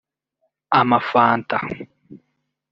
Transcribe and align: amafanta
amafanta 0.79 1.57